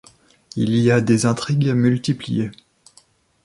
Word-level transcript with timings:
Il 0.55 0.75
y 0.77 0.89
a 0.89 0.99
des 0.99 1.27
intrigues 1.27 1.75
multipliées. 1.75 2.49